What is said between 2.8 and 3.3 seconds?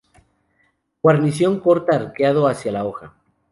hoja.